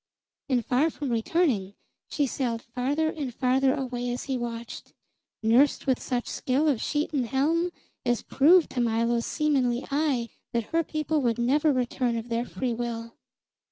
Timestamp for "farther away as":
3.31-4.23